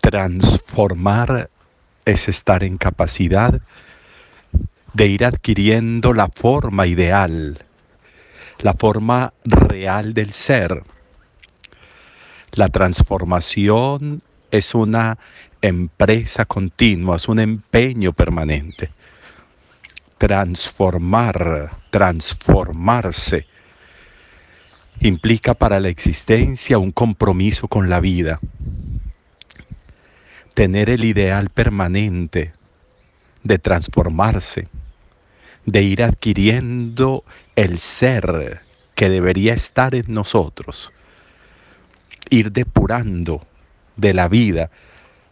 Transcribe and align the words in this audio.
Transformar 0.00 1.50
es 2.04 2.28
estar 2.28 2.64
en 2.64 2.78
capacidad 2.78 3.60
de 4.94 5.06
ir 5.06 5.24
adquiriendo 5.24 6.12
la 6.12 6.28
forma 6.28 6.86
ideal, 6.86 7.64
la 8.58 8.74
forma 8.74 9.32
real 9.44 10.14
del 10.14 10.32
ser. 10.32 10.82
La 12.52 12.68
transformación 12.68 14.22
es 14.50 14.74
una 14.74 15.18
empresa 15.62 16.44
continua, 16.44 17.16
es 17.16 17.28
un 17.28 17.38
empeño 17.38 18.12
permanente. 18.12 18.90
Transformar, 20.18 21.70
transformarse, 21.90 23.46
implica 25.00 25.54
para 25.54 25.78
la 25.80 25.88
existencia 25.88 26.78
un 26.78 26.90
compromiso 26.90 27.68
con 27.68 27.88
la 27.88 28.00
vida. 28.00 28.40
Tener 30.60 30.90
el 30.90 31.04
ideal 31.04 31.48
permanente 31.48 32.52
de 33.44 33.58
transformarse, 33.58 34.68
de 35.64 35.82
ir 35.82 36.02
adquiriendo 36.02 37.24
el 37.56 37.78
ser 37.78 38.60
que 38.94 39.08
debería 39.08 39.54
estar 39.54 39.94
en 39.94 40.04
nosotros, 40.12 40.92
ir 42.28 42.52
depurando 42.52 43.46
de 43.96 44.12
la 44.12 44.28
vida 44.28 44.68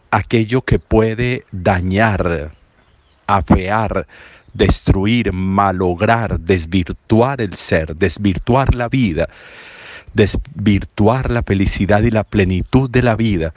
aquello 0.09 0.63
que 0.63 0.79
puede 0.79 1.45
dañar, 1.51 2.51
afear, 3.27 4.07
destruir, 4.55 5.31
malograr, 5.31 6.39
desvirtuar 6.39 7.39
el 7.39 7.53
ser, 7.53 7.95
desvirtuar 7.95 8.73
la 8.73 8.89
vida, 8.89 9.29
desvirtuar 10.15 11.29
la 11.29 11.43
felicidad 11.43 12.01
y 12.01 12.09
la 12.09 12.23
plenitud 12.23 12.89
de 12.89 13.03
la 13.03 13.15
vida, 13.15 13.53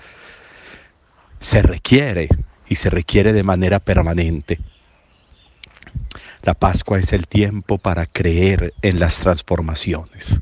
se 1.42 1.60
requiere 1.60 2.28
y 2.68 2.76
se 2.76 2.88
requiere 2.88 3.32
de 3.32 3.42
manera 3.42 3.80
permanente. 3.80 4.58
La 6.42 6.54
Pascua 6.54 6.98
es 6.98 7.12
el 7.12 7.26
tiempo 7.26 7.78
para 7.78 8.06
creer 8.06 8.72
en 8.82 8.98
las 8.98 9.18
transformaciones, 9.18 10.40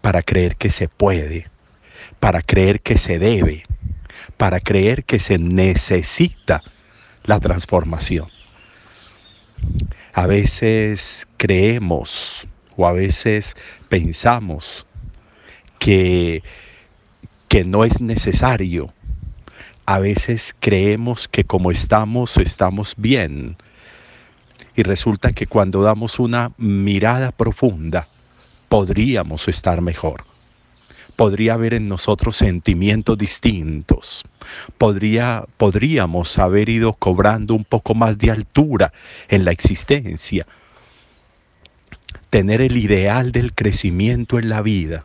para 0.00 0.22
creer 0.22 0.56
que 0.56 0.70
se 0.70 0.88
puede, 0.88 1.46
para 2.18 2.42
creer 2.42 2.80
que 2.80 2.98
se 2.98 3.18
debe, 3.18 3.64
para 4.36 4.60
creer 4.60 5.04
que 5.04 5.18
se 5.18 5.38
necesita 5.38 6.62
la 7.24 7.38
transformación. 7.38 8.28
A 10.14 10.26
veces 10.26 11.28
creemos 11.36 12.46
o 12.76 12.86
a 12.86 12.92
veces 12.92 13.56
pensamos 13.88 14.86
que, 15.78 16.42
que 17.48 17.64
no 17.64 17.84
es 17.84 18.00
necesario. 18.00 18.92
A 19.86 19.98
veces 19.98 20.54
creemos 20.58 21.28
que 21.28 21.44
como 21.44 21.70
estamos, 21.70 22.36
estamos 22.36 22.94
bien. 22.96 23.56
Y 24.76 24.82
resulta 24.82 25.32
que 25.32 25.46
cuando 25.46 25.82
damos 25.82 26.18
una 26.18 26.52
mirada 26.56 27.30
profunda, 27.32 28.06
podríamos 28.68 29.48
estar 29.48 29.80
mejor 29.80 30.24
podría 31.16 31.54
haber 31.54 31.74
en 31.74 31.88
nosotros 31.88 32.36
sentimientos 32.36 33.16
distintos. 33.16 34.24
Podría, 34.78 35.44
podríamos 35.56 36.38
haber 36.38 36.68
ido 36.68 36.94
cobrando 36.94 37.54
un 37.54 37.64
poco 37.64 37.94
más 37.94 38.18
de 38.18 38.30
altura 38.30 38.92
en 39.28 39.44
la 39.44 39.52
existencia. 39.52 40.46
Tener 42.30 42.60
el 42.60 42.76
ideal 42.76 43.30
del 43.32 43.54
crecimiento 43.54 44.38
en 44.38 44.48
la 44.48 44.62
vida. 44.62 45.04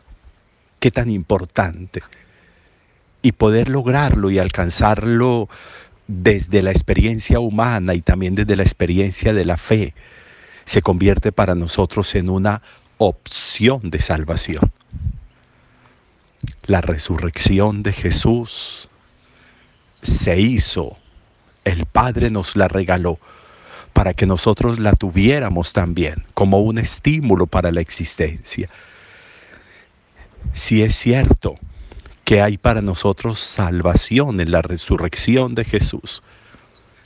Qué 0.80 0.90
tan 0.90 1.10
importante. 1.10 2.02
Y 3.28 3.32
poder 3.32 3.68
lograrlo 3.68 4.30
y 4.30 4.38
alcanzarlo 4.38 5.48
desde 6.06 6.62
la 6.62 6.70
experiencia 6.70 7.40
humana 7.40 7.94
y 7.94 8.00
también 8.00 8.34
desde 8.34 8.56
la 8.56 8.62
experiencia 8.62 9.34
de 9.34 9.44
la 9.44 9.58
fe, 9.58 9.92
se 10.64 10.80
convierte 10.80 11.32
para 11.32 11.54
nosotros 11.54 12.14
en 12.14 12.30
una 12.30 12.62
opción 12.98 13.90
de 13.90 14.00
salvación 14.00 14.70
la 16.68 16.80
resurrección 16.82 17.82
de 17.82 17.92
Jesús 17.92 18.88
se 20.02 20.38
hizo, 20.38 20.96
el 21.64 21.86
Padre 21.86 22.30
nos 22.30 22.56
la 22.56 22.68
regaló 22.68 23.18
para 23.94 24.14
que 24.14 24.26
nosotros 24.26 24.78
la 24.78 24.92
tuviéramos 24.92 25.72
también 25.72 26.22
como 26.34 26.60
un 26.60 26.78
estímulo 26.78 27.46
para 27.46 27.72
la 27.72 27.80
existencia. 27.80 28.68
Si 30.52 30.82
es 30.82 30.94
cierto 30.94 31.56
que 32.28 32.42
hay 32.42 32.58
para 32.58 32.82
nosotros 32.82 33.40
salvación 33.40 34.38
en 34.38 34.50
la 34.50 34.60
resurrección 34.60 35.54
de 35.54 35.64
Jesús, 35.64 36.22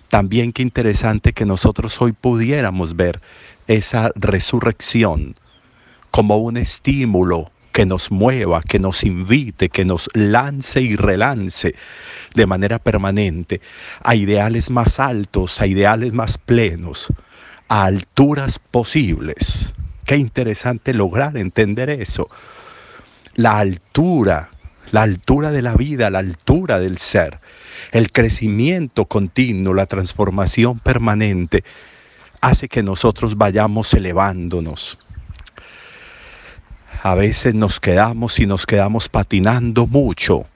también 0.09 0.53
qué 0.53 0.63
interesante 0.63 1.33
que 1.33 1.45
nosotros 1.45 2.03
hoy 2.03 2.11
pudiéramos 2.11 2.97
ver 2.97 3.21
esa 3.69 4.11
resurrección 4.17 5.37
como 6.11 6.39
un 6.39 6.57
estímulo 6.57 7.53
que 7.71 7.87
nos 7.87 8.11
mueva, 8.11 8.63
que 8.63 8.81
nos 8.81 9.05
invite, 9.05 9.69
que 9.69 9.85
nos 9.85 10.11
lance 10.13 10.81
y 10.81 10.97
relance 10.97 11.73
de 12.35 12.47
manera 12.47 12.81
permanente 12.81 13.61
a 14.03 14.17
ideales 14.17 14.71
más 14.71 14.99
altos, 14.99 15.61
a 15.61 15.69
ideales 15.69 16.13
más 16.13 16.37
plenos, 16.37 17.07
a 17.69 17.85
alturas 17.85 18.59
posibles. 18.59 19.73
Qué 20.05 20.17
interesante 20.17 20.93
lograr 20.93 21.37
entender 21.37 21.91
eso. 21.91 22.29
La 23.37 23.59
altura, 23.61 24.49
la 24.91 25.03
altura 25.03 25.51
de 25.51 25.63
la 25.63 25.75
vida, 25.75 26.11
la 26.11 26.19
altura 26.19 26.79
del 26.79 26.99
ser, 26.99 27.39
el 27.93 28.13
crecimiento 28.13 29.05
continuo, 29.05 29.75
la 29.75 29.87
transformación 29.87 30.79
permanente, 30.79 31.65
hace 32.41 32.69
que 32.69 32.83
nosotros 32.83 33.37
vayamos 33.37 33.95
elevándonos, 33.95 34.99
a 37.03 37.17
veces 37.17 37.57
nos 37.57 37.81
quedamos 37.81 38.39
y 38.39 38.47
nos 38.47 38.65
quedamos 38.65 39.09
patinando 39.09 39.89
mucho 39.89 40.47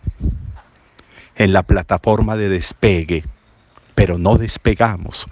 en 1.34 1.52
la 1.52 1.64
plataforma 1.64 2.36
de 2.36 2.48
despegue, 2.48 3.24
pero 3.96 4.16
no 4.16 4.38
despegamos. 4.38 5.26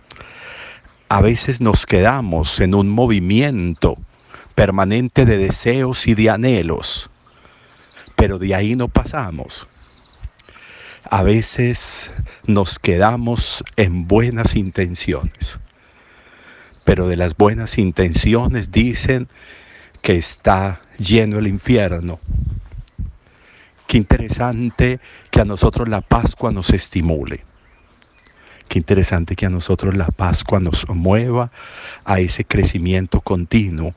A 1.08 1.20
veces 1.20 1.60
nos 1.60 1.86
quedamos 1.86 2.58
en 2.58 2.74
un 2.74 2.88
movimiento 2.88 3.96
permanente 4.56 5.24
de 5.24 5.38
deseos 5.38 6.08
y 6.08 6.14
de 6.14 6.30
anhelos, 6.30 7.10
pero 8.24 8.38
de 8.38 8.54
ahí 8.54 8.74
no 8.74 8.88
pasamos. 8.88 9.68
A 11.10 11.22
veces 11.22 12.10
nos 12.46 12.78
quedamos 12.78 13.62
en 13.76 14.08
buenas 14.08 14.56
intenciones, 14.56 15.58
pero 16.84 17.06
de 17.06 17.16
las 17.16 17.36
buenas 17.36 17.76
intenciones 17.76 18.72
dicen 18.72 19.28
que 20.00 20.16
está 20.16 20.80
lleno 20.96 21.38
el 21.38 21.48
infierno. 21.48 22.18
Qué 23.86 23.98
interesante 23.98 25.00
que 25.30 25.42
a 25.42 25.44
nosotros 25.44 25.86
la 25.86 26.00
Pascua 26.00 26.50
nos 26.50 26.70
estimule. 26.70 27.44
Qué 28.68 28.78
interesante 28.78 29.36
que 29.36 29.44
a 29.44 29.50
nosotros 29.50 29.94
la 29.94 30.06
Pascua 30.06 30.60
nos 30.60 30.88
mueva 30.88 31.50
a 32.06 32.20
ese 32.20 32.46
crecimiento 32.46 33.20
continuo, 33.20 33.92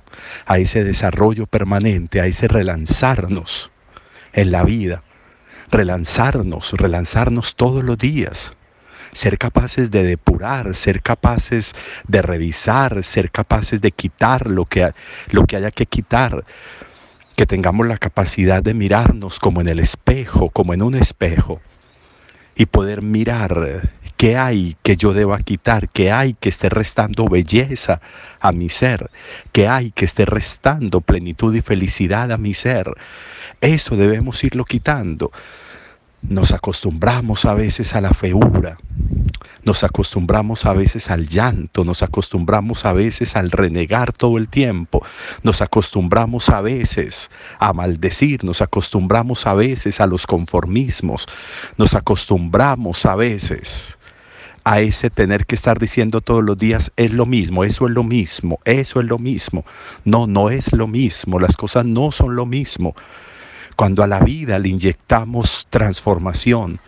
a 0.46 0.58
ese 0.58 0.84
desarrollo 0.84 1.46
permanente, 1.46 2.20
a 2.20 2.26
ese 2.26 2.50
relanzarnos 2.50 3.72
en 4.38 4.52
la 4.52 4.64
vida, 4.64 5.02
relanzarnos, 5.72 6.72
relanzarnos 6.74 7.56
todos 7.56 7.84
los 7.84 7.98
días, 7.98 8.54
ser 9.12 9.40
capaces 9.40 9.90
de 9.90 10.04
depurar, 10.04 10.76
ser 10.76 11.02
capaces 11.02 11.74
de 12.08 12.22
revisar, 12.22 13.04
ser 13.04 13.32
capaces 13.32 13.82
de 13.82 13.92
quitar 13.92 14.48
lo 14.48 14.66
que, 14.66 14.92
lo 15.32 15.46
que 15.48 15.58
haya 15.58 15.72
que 15.72 15.88
quitar, 15.88 16.46
que 17.36 17.48
tengamos 17.48 17.88
la 17.88 17.98
capacidad 17.98 18.62
de 18.62 18.76
mirarnos 18.76 19.40
como 19.40 19.60
en 19.62 19.70
el 19.70 19.80
espejo, 19.80 20.50
como 20.52 20.76
en 20.76 20.84
un 20.84 20.94
espejo, 20.94 21.60
y 22.56 22.68
poder 22.68 23.02
mirar 23.02 23.90
qué 24.18 24.38
hay 24.38 24.76
que 24.84 24.98
yo 24.98 25.14
deba 25.14 25.40
quitar, 25.40 25.90
qué 25.90 26.12
hay 26.12 26.36
que 26.36 26.50
esté 26.50 26.70
restando 26.70 27.28
belleza 27.28 28.02
a 28.40 28.52
mi 28.52 28.70
ser, 28.70 29.10
qué 29.52 29.68
hay 29.68 29.90
que 29.90 30.06
esté 30.06 30.26
restando 30.26 31.02
plenitud 31.02 31.56
y 31.56 31.62
felicidad 31.62 32.32
a 32.32 32.38
mi 32.38 32.54
ser. 32.54 32.94
Eso 33.62 33.96
debemos 33.96 34.44
irlo 34.44 34.66
quitando. 34.66 35.32
Nos 36.22 36.52
acostumbramos 36.52 37.46
a 37.46 37.54
veces 37.54 37.96
a 37.96 38.02
la 38.02 38.12
feura, 38.12 38.78
nos 39.64 39.84
acostumbramos 39.84 40.66
a 40.66 40.74
veces 40.74 41.10
al 41.10 41.28
llanto, 41.28 41.86
nos 41.86 42.02
acostumbramos 42.02 42.86
a 42.86 42.94
veces 42.94 43.36
al 43.36 43.52
renegar 43.52 44.14
todo 44.14 44.38
el 44.38 44.48
tiempo, 44.48 45.04
nos 45.44 45.62
acostumbramos 45.62 46.50
a 46.50 46.62
veces 46.62 47.30
a 47.60 47.72
maldecir, 47.74 48.44
nos 48.44 48.62
acostumbramos 48.62 49.46
a 49.46 49.54
veces 49.54 50.02
a 50.02 50.08
los 50.08 50.26
conformismos, 50.26 51.28
nos 51.78 51.94
acostumbramos 51.94 53.06
a 53.06 53.16
veces 53.16 53.98
a 54.64 54.82
ese 54.82 55.10
tener 55.10 55.46
que 55.46 55.56
estar 55.56 55.80
diciendo 55.80 56.20
todos 56.20 56.44
los 56.44 56.58
días 56.58 56.92
es 56.98 57.14
lo 57.14 57.26
mismo, 57.26 57.64
eso 57.64 57.88
es 57.88 57.94
lo 57.94 58.04
mismo, 58.04 58.60
eso 58.66 59.00
es 59.00 59.06
lo 59.06 59.18
mismo. 59.18 59.64
No, 60.04 60.28
no 60.28 60.50
es 60.50 60.74
lo 60.74 60.88
mismo, 60.88 61.40
las 61.40 61.56
cosas 61.56 61.86
no 61.86 62.12
son 62.12 62.36
lo 62.36 62.46
mismo. 62.46 62.94
Cuando 63.78 64.04
a 64.04 64.08
la 64.08 64.20
vida 64.22 64.58
le 64.58 64.70
inyectamos 64.70 65.68
transformación, 65.70 66.80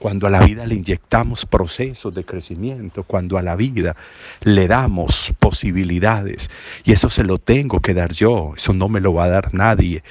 cuando 0.00 0.26
a 0.26 0.30
la 0.30 0.40
vida 0.40 0.66
le 0.66 0.74
inyectamos 0.74 1.46
procesos 1.46 2.12
de 2.12 2.24
crecimiento, 2.24 3.04
cuando 3.04 3.38
a 3.38 3.42
la 3.42 3.54
vida 3.54 3.94
le 4.42 4.66
damos 4.66 5.32
posibilidades. 5.38 6.50
Y 6.82 6.90
eso 6.90 7.10
se 7.10 7.22
lo 7.22 7.38
tengo 7.38 7.78
que 7.78 7.94
dar 7.94 8.12
yo, 8.12 8.54
eso 8.56 8.74
no 8.74 8.88
me 8.88 9.00
lo 9.00 9.14
va 9.14 9.26
a 9.26 9.28
dar 9.28 9.54
nadie. 9.54 10.02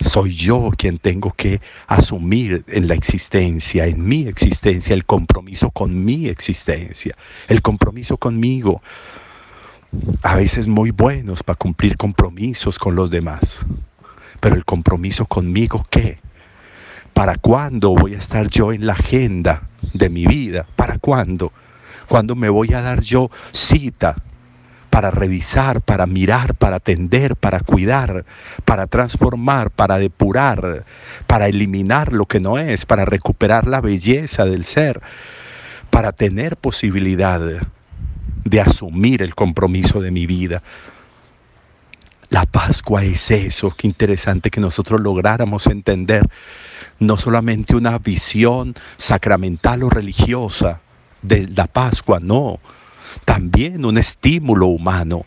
Soy 0.00 0.34
yo 0.34 0.72
quien 0.76 0.98
tengo 0.98 1.32
que 1.32 1.60
asumir 1.86 2.64
en 2.66 2.88
la 2.88 2.94
existencia, 2.94 3.86
en 3.86 4.04
mi 4.04 4.26
existencia, 4.26 4.94
el 4.94 5.04
compromiso 5.04 5.70
con 5.70 6.04
mi 6.04 6.26
existencia, 6.26 7.14
el 7.46 7.62
compromiso 7.62 8.16
conmigo. 8.16 8.82
A 10.22 10.34
veces 10.34 10.66
muy 10.66 10.90
buenos 10.90 11.44
para 11.44 11.56
cumplir 11.56 11.96
compromisos 11.96 12.80
con 12.80 12.96
los 12.96 13.10
demás, 13.10 13.64
pero 14.46 14.54
el 14.54 14.64
compromiso 14.64 15.26
conmigo, 15.26 15.84
¿qué? 15.90 16.18
¿Para 17.12 17.34
cuándo 17.34 17.90
voy 17.90 18.14
a 18.14 18.18
estar 18.18 18.48
yo 18.48 18.72
en 18.72 18.86
la 18.86 18.92
agenda 18.92 19.62
de 19.92 20.08
mi 20.08 20.24
vida? 20.24 20.66
¿Para 20.76 21.00
cuándo? 21.00 21.50
¿Cuándo 22.06 22.36
me 22.36 22.48
voy 22.48 22.72
a 22.72 22.80
dar 22.80 23.00
yo 23.00 23.28
cita 23.50 24.14
para 24.88 25.10
revisar, 25.10 25.80
para 25.80 26.06
mirar, 26.06 26.54
para 26.54 26.76
atender, 26.76 27.34
para 27.34 27.58
cuidar, 27.58 28.24
para 28.64 28.86
transformar, 28.86 29.72
para 29.72 29.98
depurar, 29.98 30.84
para 31.26 31.48
eliminar 31.48 32.12
lo 32.12 32.26
que 32.26 32.38
no 32.38 32.56
es, 32.56 32.86
para 32.86 33.04
recuperar 33.04 33.66
la 33.66 33.80
belleza 33.80 34.44
del 34.44 34.62
ser, 34.62 35.00
para 35.90 36.12
tener 36.12 36.56
posibilidad 36.56 37.40
de 38.44 38.60
asumir 38.60 39.22
el 39.22 39.34
compromiso 39.34 40.00
de 40.00 40.12
mi 40.12 40.24
vida? 40.24 40.62
La 42.30 42.44
Pascua 42.44 43.04
es 43.04 43.30
eso, 43.30 43.70
qué 43.70 43.86
interesante 43.86 44.50
que 44.50 44.60
nosotros 44.60 45.00
lográramos 45.00 45.66
entender 45.68 46.28
no 46.98 47.16
solamente 47.16 47.76
una 47.76 47.98
visión 47.98 48.74
sacramental 48.96 49.84
o 49.84 49.90
religiosa 49.90 50.80
de 51.22 51.46
la 51.46 51.68
Pascua, 51.68 52.18
no, 52.20 52.58
también 53.24 53.84
un 53.84 53.96
estímulo 53.96 54.66
humano, 54.66 55.24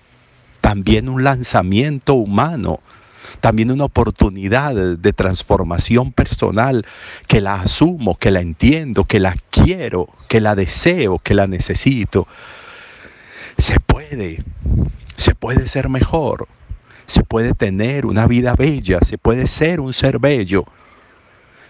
también 0.59 1.07
un 1.07 1.23
lanzamiento 1.23 2.15
humano, 2.15 2.79
también 3.39 3.71
una 3.71 3.85
oportunidad 3.85 4.75
de 4.75 5.13
transformación 5.13 6.11
personal 6.11 6.85
que 7.27 7.39
la 7.39 7.61
asumo, 7.61 8.17
que 8.17 8.31
la 8.31 8.41
entiendo, 8.41 9.05
que 9.05 9.21
la 9.21 9.35
quiero, 9.51 10.09
que 10.27 10.41
la 10.41 10.55
deseo, 10.55 11.19
que 11.19 11.33
la 11.33 11.47
necesito. 11.47 12.27
Se 13.57 13.79
puede, 13.79 14.43
se 15.15 15.35
puede 15.35 15.67
ser 15.67 15.87
mejor, 15.87 16.47
se 17.09 17.23
puede 17.23 17.53
tener 17.53 18.05
una 18.05 18.27
vida 18.27 18.53
bella, 18.55 18.99
se 19.01 19.17
puede 19.17 19.47
ser 19.47 19.81
un 19.81 19.93
ser 19.93 20.19
bello 20.19 20.65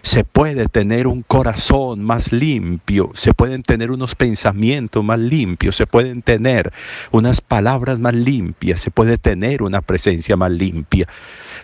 se 0.02 0.24
puede 0.24 0.66
tener 0.66 1.06
un 1.06 1.22
corazón 1.22 2.02
más 2.02 2.32
limpio, 2.32 3.10
se 3.14 3.34
pueden 3.34 3.62
tener 3.62 3.90
unos 3.90 4.14
pensamientos 4.14 5.04
más 5.04 5.20
limpios, 5.20 5.76
se 5.76 5.86
pueden 5.86 6.22
tener 6.22 6.72
unas 7.10 7.40
palabras 7.40 7.98
más 7.98 8.14
limpias, 8.14 8.80
se 8.80 8.90
puede 8.90 9.18
tener 9.18 9.62
una 9.62 9.82
presencia 9.82 10.36
más 10.36 10.50
limpia, 10.50 11.06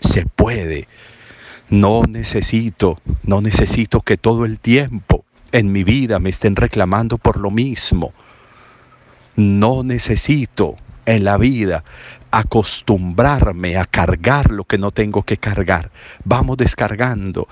se 0.00 0.26
puede. 0.26 0.86
No 1.68 2.02
necesito, 2.04 3.00
no 3.24 3.40
necesito 3.40 4.00
que 4.00 4.16
todo 4.16 4.44
el 4.44 4.58
tiempo 4.58 5.24
en 5.52 5.72
mi 5.72 5.82
vida 5.82 6.18
me 6.18 6.30
estén 6.30 6.56
reclamando 6.56 7.18
por 7.18 7.38
lo 7.38 7.50
mismo. 7.50 8.12
No 9.34 9.82
necesito 9.82 10.76
en 11.06 11.24
la 11.24 11.38
vida 11.38 11.84
acostumbrarme 12.30 13.76
a 13.76 13.84
cargar 13.84 14.50
lo 14.50 14.64
que 14.64 14.78
no 14.78 14.90
tengo 14.90 15.22
que 15.22 15.36
cargar. 15.36 15.90
Vamos 16.24 16.56
descargando 16.56 17.48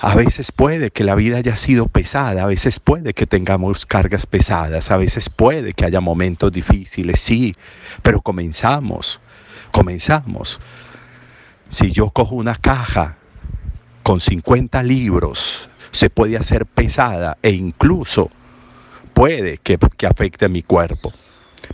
a 0.00 0.14
veces 0.14 0.52
puede 0.52 0.92
que 0.92 1.02
la 1.02 1.16
vida 1.16 1.38
haya 1.38 1.56
sido 1.56 1.88
pesada, 1.88 2.44
a 2.44 2.46
veces 2.46 2.78
puede 2.78 3.14
que 3.14 3.26
tengamos 3.26 3.84
cargas 3.84 4.26
pesadas, 4.26 4.92
a 4.92 4.96
veces 4.96 5.28
puede 5.28 5.74
que 5.74 5.84
haya 5.84 6.00
momentos 6.00 6.52
difíciles, 6.52 7.20
sí, 7.20 7.56
pero 8.02 8.20
comenzamos, 8.20 9.20
comenzamos. 9.72 10.60
Si 11.68 11.90
yo 11.90 12.10
cojo 12.10 12.36
una 12.36 12.54
caja 12.54 13.16
con 14.04 14.20
50 14.20 14.84
libros, 14.84 15.68
se 15.90 16.10
puede 16.10 16.36
hacer 16.36 16.64
pesada 16.64 17.36
e 17.42 17.50
incluso 17.50 18.30
puede 19.14 19.58
que, 19.58 19.78
que 19.96 20.06
afecte 20.06 20.44
a 20.44 20.48
mi 20.48 20.62
cuerpo. 20.62 21.12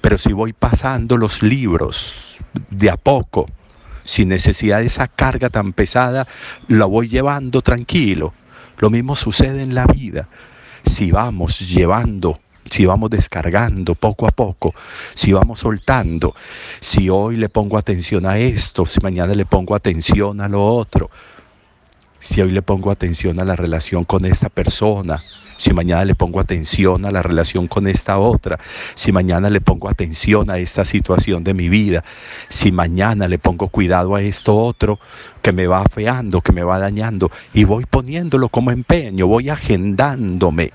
Pero 0.01 0.19
si 0.19 0.33
voy 0.33 0.53
pasando 0.53 1.17
los 1.17 1.43
libros 1.43 2.37
de 2.71 2.91
a 2.91 2.97
poco, 2.97 3.49
sin 4.05 4.29
necesidad 4.29 4.81
de 4.81 4.87
esa 4.87 5.09
carga 5.09 5.51
tan 5.51 5.73
pesada, 5.73 6.27
la 6.69 6.85
voy 6.85 7.09
llevando 7.09 7.63
tranquilo. 7.63 8.33
Lo 8.79 8.91
mismo 8.91 9.17
sucede 9.17 9.63
en 9.63 9.75
la 9.75 9.87
vida. 9.87 10.29
Si 10.85 11.11
vamos 11.11 11.61
llevando, 11.61 12.39
si 12.71 12.85
vamos 12.85 13.11
descargando 13.11 13.95
poco 13.95 14.27
a 14.27 14.31
poco, 14.31 14.75
si 15.15 15.33
vamos 15.33 15.61
soltando, 15.61 16.35
si 16.81 17.09
hoy 17.09 17.37
le 17.37 17.49
pongo 17.49 17.79
atención 17.79 18.27
a 18.27 18.39
esto, 18.39 18.85
si 18.85 19.01
mañana 19.01 19.35
le 19.35 19.47
pongo 19.47 19.75
atención 19.75 20.41
a 20.41 20.49
lo 20.49 20.65
otro, 20.65 21.11
si 22.21 22.41
hoy 22.41 22.51
le 22.51 22.63
pongo 22.63 22.91
atención 22.91 23.41
a 23.41 23.45
la 23.45 23.57
relación 23.57 24.05
con 24.05 24.25
esta 24.25 24.49
persona, 24.49 25.23
si 25.57 25.73
mañana 25.73 26.05
le 26.05 26.15
pongo 26.15 26.41
atención 26.41 27.05
a 27.05 27.11
la 27.11 27.23
relación 27.23 27.69
con 27.69 27.87
esta 27.87 28.19
otra, 28.19 28.59
si 28.95 29.13
mañana 29.13 29.51
le 29.51 29.61
pongo 29.61 29.89
atención 29.89 30.51
a 30.51 30.59
esta 30.59 30.85
situación 30.85 31.45
de 31.45 31.55
mi 31.55 31.69
vida, 31.69 32.05
si 32.49 32.73
mañana 32.73 33.29
le 33.29 33.39
pongo 33.39 33.69
cuidado 33.69 34.15
a 34.15 34.23
esto 34.23 34.57
otro 34.57 34.99
que 35.43 35.53
me 35.53 35.67
va 35.67 35.83
afeando, 35.83 36.41
que 36.41 36.53
me 36.53 36.63
va 36.63 36.79
dañando, 36.79 37.31
y 37.53 37.65
voy 37.65 37.85
poniéndolo 37.87 38.49
como 38.49 38.71
empeño, 38.71 39.27
voy 39.27 39.51
agendándome. 39.51 40.73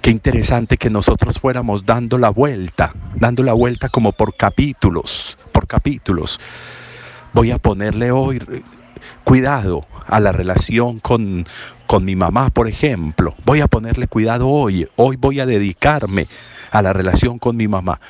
Qué 0.00 0.10
interesante 0.10 0.76
que 0.76 0.90
nosotros 0.90 1.38
fuéramos 1.38 1.84
dando 1.84 2.18
la 2.18 2.30
vuelta, 2.30 2.94
dando 3.16 3.42
la 3.42 3.52
vuelta 3.52 3.88
como 3.88 4.12
por 4.12 4.34
capítulos, 4.36 5.36
por 5.52 5.66
capítulos. 5.66 6.40
Voy 7.34 7.50
a 7.50 7.58
ponerle 7.58 8.10
hoy 8.10 8.40
cuidado 9.24 9.86
a 10.06 10.20
la 10.20 10.32
relación 10.32 11.00
con, 11.00 11.46
con 11.86 12.04
mi 12.04 12.16
mamá, 12.16 12.50
por 12.50 12.68
ejemplo. 12.68 13.34
Voy 13.44 13.60
a 13.60 13.66
ponerle 13.66 14.08
cuidado 14.08 14.48
hoy. 14.48 14.88
Hoy 14.96 15.16
voy 15.16 15.40
a 15.40 15.46
dedicarme 15.46 16.28
a 16.70 16.82
la 16.82 16.92
relación 16.92 17.38
con 17.38 17.56
mi 17.56 17.68
mamá. 17.68 18.00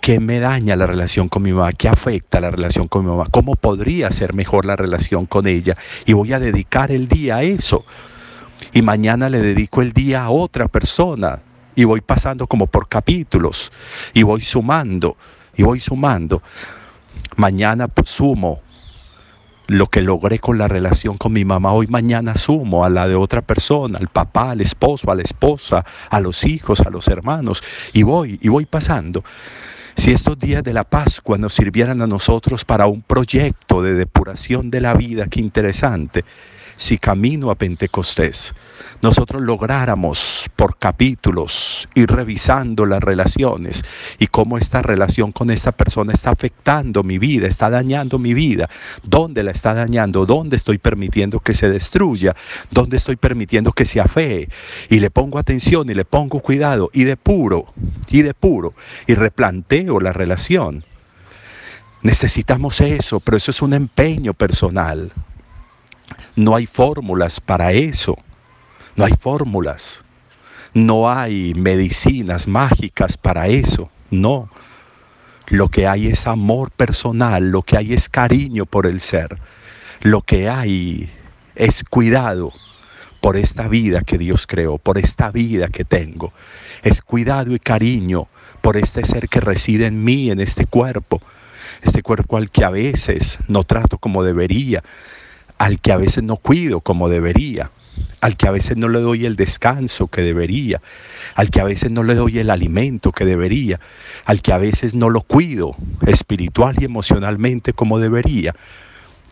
¿Qué 0.00 0.18
me 0.18 0.40
daña 0.40 0.76
la 0.76 0.86
relación 0.86 1.28
con 1.28 1.42
mi 1.42 1.52
mamá? 1.52 1.72
¿Qué 1.72 1.88
afecta 1.88 2.40
la 2.40 2.50
relación 2.50 2.88
con 2.88 3.04
mi 3.04 3.10
mamá? 3.10 3.26
¿Cómo 3.30 3.54
podría 3.54 4.10
ser 4.10 4.32
mejor 4.32 4.64
la 4.64 4.76
relación 4.76 5.26
con 5.26 5.46
ella? 5.46 5.76
Y 6.06 6.14
voy 6.14 6.32
a 6.32 6.40
dedicar 6.40 6.90
el 6.90 7.06
día 7.06 7.36
a 7.36 7.42
eso. 7.42 7.84
Y 8.72 8.80
mañana 8.80 9.28
le 9.28 9.40
dedico 9.40 9.82
el 9.82 9.92
día 9.92 10.24
a 10.24 10.30
otra 10.30 10.68
persona. 10.68 11.40
Y 11.76 11.84
voy 11.84 12.00
pasando 12.00 12.46
como 12.46 12.66
por 12.66 12.88
capítulos. 12.88 13.72
Y 14.14 14.22
voy 14.22 14.40
sumando. 14.40 15.16
Y 15.54 15.64
voy 15.64 15.80
sumando. 15.80 16.42
Mañana 17.36 17.86
sumo 18.04 18.60
lo 19.70 19.86
que 19.86 20.02
logré 20.02 20.40
con 20.40 20.58
la 20.58 20.66
relación 20.66 21.16
con 21.16 21.32
mi 21.32 21.44
mamá, 21.44 21.72
hoy 21.72 21.86
mañana 21.86 22.34
sumo 22.34 22.84
a 22.84 22.90
la 22.90 23.06
de 23.06 23.14
otra 23.14 23.40
persona, 23.40 23.98
al 23.98 24.08
papá, 24.08 24.50
al 24.50 24.60
esposo, 24.60 25.12
a 25.12 25.14
la 25.14 25.22
esposa, 25.22 25.86
a 26.10 26.20
los 26.20 26.42
hijos, 26.44 26.80
a 26.80 26.90
los 26.90 27.06
hermanos, 27.06 27.62
y 27.92 28.02
voy, 28.02 28.36
y 28.42 28.48
voy 28.48 28.66
pasando. 28.66 29.22
Si 29.96 30.10
estos 30.10 30.40
días 30.40 30.64
de 30.64 30.72
la 30.72 30.82
Pascua 30.82 31.38
nos 31.38 31.54
sirvieran 31.54 32.02
a 32.02 32.08
nosotros 32.08 32.64
para 32.64 32.88
un 32.88 33.02
proyecto 33.02 33.80
de 33.80 33.94
depuración 33.94 34.72
de 34.72 34.80
la 34.80 34.94
vida, 34.94 35.28
qué 35.28 35.38
interesante, 35.38 36.24
si 36.76 36.98
camino 36.98 37.50
a 37.50 37.54
Pentecostés 37.54 38.52
nosotros 39.02 39.40
lográramos 39.40 40.50
por 40.56 40.76
capítulos 40.76 41.88
ir 41.94 42.10
revisando 42.10 42.84
las 42.84 43.02
relaciones 43.02 43.82
y 44.18 44.26
cómo 44.26 44.58
esta 44.58 44.82
relación 44.82 45.32
con 45.32 45.50
esta 45.50 45.72
persona 45.72 46.12
está 46.12 46.30
afectando 46.30 47.02
mi 47.02 47.18
vida, 47.18 47.48
está 47.48 47.70
dañando 47.70 48.18
mi 48.18 48.34
vida, 48.34 48.68
dónde 49.02 49.42
la 49.42 49.52
está 49.52 49.72
dañando, 49.72 50.26
dónde 50.26 50.56
estoy 50.56 50.76
permitiendo 50.76 51.40
que 51.40 51.54
se 51.54 51.70
destruya, 51.70 52.36
dónde 52.70 52.98
estoy 52.98 53.16
permitiendo 53.16 53.72
que 53.72 53.86
se 53.86 54.00
afee 54.00 54.50
y 54.90 54.98
le 54.98 55.10
pongo 55.10 55.38
atención 55.38 55.88
y 55.88 55.94
le 55.94 56.04
pongo 56.04 56.40
cuidado 56.40 56.90
y 56.92 57.04
de 57.04 57.16
puro 57.16 57.66
y 58.08 58.20
de 58.20 58.34
puro 58.34 58.74
y 59.06 59.14
replanteo 59.14 60.00
la 60.00 60.12
relación. 60.12 60.84
Necesitamos 62.02 62.80
eso, 62.80 63.20
pero 63.20 63.36
eso 63.36 63.50
es 63.50 63.62
un 63.62 63.72
empeño 63.72 64.34
personal. 64.34 65.12
No 66.36 66.56
hay 66.56 66.66
fórmulas 66.66 67.40
para 67.40 67.72
eso. 67.72 68.16
No 68.96 69.04
hay 69.04 69.12
fórmulas. 69.12 70.04
No 70.74 71.10
hay 71.10 71.54
medicinas 71.54 72.46
mágicas 72.46 73.16
para 73.16 73.48
eso. 73.48 73.90
No. 74.10 74.48
Lo 75.48 75.68
que 75.68 75.88
hay 75.88 76.06
es 76.06 76.26
amor 76.26 76.70
personal, 76.70 77.50
lo 77.50 77.62
que 77.62 77.76
hay 77.76 77.92
es 77.92 78.08
cariño 78.08 78.66
por 78.66 78.86
el 78.86 79.00
ser. 79.00 79.36
Lo 80.00 80.22
que 80.22 80.48
hay 80.48 81.10
es 81.56 81.82
cuidado 81.82 82.52
por 83.20 83.36
esta 83.36 83.68
vida 83.68 84.02
que 84.02 84.16
Dios 84.16 84.46
creó, 84.46 84.78
por 84.78 84.96
esta 84.96 85.30
vida 85.30 85.68
que 85.68 85.84
tengo. 85.84 86.32
Es 86.82 87.02
cuidado 87.02 87.54
y 87.54 87.58
cariño 87.58 88.28
por 88.60 88.76
este 88.76 89.04
ser 89.04 89.28
que 89.28 89.40
reside 89.40 89.86
en 89.86 90.04
mí, 90.04 90.30
en 90.30 90.40
este 90.40 90.66
cuerpo. 90.66 91.20
Este 91.82 92.02
cuerpo 92.02 92.36
al 92.36 92.50
que 92.50 92.64
a 92.64 92.70
veces 92.70 93.38
no 93.48 93.64
trato 93.64 93.98
como 93.98 94.22
debería, 94.22 94.82
al 95.60 95.78
que 95.78 95.92
a 95.92 95.98
veces 95.98 96.24
no 96.24 96.36
cuido 96.36 96.80
como 96.80 97.10
debería 97.10 97.70
al 98.22 98.36
que 98.36 98.48
a 98.48 98.50
veces 98.50 98.78
no 98.78 98.88
le 98.88 99.00
doy 99.00 99.26
el 99.26 99.36
descanso 99.36 100.08
que 100.08 100.22
debería, 100.22 100.80
al 101.34 101.50
que 101.50 101.60
a 101.60 101.64
veces 101.64 101.90
no 101.90 102.02
le 102.02 102.14
doy 102.14 102.38
el 102.38 102.48
alimento 102.50 103.12
que 103.12 103.26
debería, 103.26 103.78
al 104.24 104.40
que 104.40 104.52
a 104.52 104.58
veces 104.58 104.94
no 104.94 105.10
lo 105.10 105.20
cuido 105.20 105.76
espiritual 106.06 106.76
y 106.80 106.84
emocionalmente 106.84 107.72
como 107.74 107.98
debería. 107.98 108.54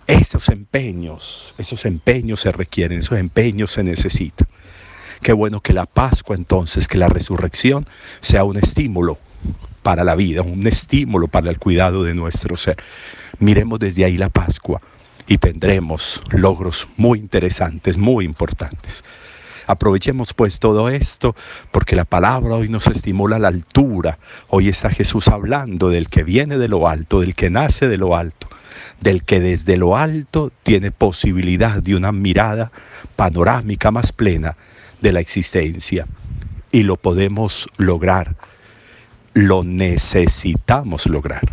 Esos 0.06 0.48
empeños, 0.48 1.54
esos 1.56 1.84
empeños 1.86 2.40
se 2.40 2.52
requieren, 2.52 2.98
esos 2.98 3.18
empeños 3.18 3.72
se 3.72 3.84
necesitan. 3.84 4.48
Qué 5.22 5.32
bueno 5.32 5.60
que 5.60 5.72
la 5.72 5.86
Pascua 5.86 6.36
entonces, 6.36 6.88
que 6.88 6.98
la 6.98 7.08
resurrección 7.08 7.86
sea 8.20 8.44
un 8.44 8.58
estímulo 8.58 9.18
para 9.82 10.04
la 10.04 10.14
vida, 10.14 10.42
un 10.42 10.66
estímulo 10.66 11.28
para 11.28 11.50
el 11.50 11.58
cuidado 11.58 12.04
de 12.04 12.14
nuestro 12.14 12.56
ser. 12.56 12.76
Miremos 13.38 13.78
desde 13.78 14.04
ahí 14.04 14.16
la 14.16 14.28
Pascua 14.28 14.80
y 15.28 15.38
tendremos 15.38 16.22
logros 16.30 16.88
muy 16.96 17.18
interesantes, 17.18 17.96
muy 17.98 18.24
importantes. 18.24 19.04
Aprovechemos 19.66 20.32
pues 20.32 20.58
todo 20.58 20.88
esto 20.88 21.36
porque 21.70 21.94
la 21.94 22.06
palabra 22.06 22.54
hoy 22.54 22.70
nos 22.70 22.86
estimula 22.86 23.36
a 23.36 23.38
la 23.38 23.48
altura. 23.48 24.18
Hoy 24.48 24.70
está 24.70 24.88
Jesús 24.88 25.28
hablando 25.28 25.90
del 25.90 26.08
que 26.08 26.24
viene 26.24 26.56
de 26.56 26.68
lo 26.68 26.88
alto, 26.88 27.20
del 27.20 27.34
que 27.34 27.50
nace 27.50 27.86
de 27.86 27.98
lo 27.98 28.16
alto, 28.16 28.48
del 29.02 29.22
que 29.22 29.40
desde 29.40 29.76
lo 29.76 29.98
alto 29.98 30.50
tiene 30.62 30.90
posibilidad 30.90 31.82
de 31.82 31.94
una 31.94 32.12
mirada 32.12 32.72
panorámica 33.14 33.90
más 33.90 34.10
plena 34.10 34.56
de 35.02 35.12
la 35.12 35.20
existencia. 35.20 36.06
Y 36.72 36.84
lo 36.84 36.96
podemos 36.96 37.68
lograr, 37.76 38.36
lo 39.34 39.64
necesitamos 39.64 41.04
lograr. 41.06 41.46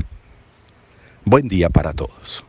Buen 1.26 1.50
día 1.50 1.70
para 1.70 1.92
todos. 1.92 2.46